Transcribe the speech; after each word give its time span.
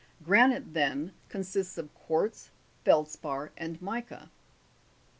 Granite 0.23 0.73
then 0.73 1.13
consists 1.29 1.77
of 1.77 1.93
quartz, 1.93 2.49
feldspar, 2.83 3.51
and 3.55 3.79
mica. 3.83 4.31